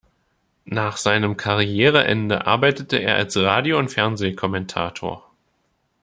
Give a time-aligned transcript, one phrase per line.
[0.65, 5.29] Nach seinem Karriereende arbeitete er als Radio- und Fernsehkommentator.